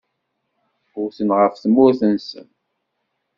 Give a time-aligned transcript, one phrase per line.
[1.03, 2.47] Wten ɣef tmurt-nsen.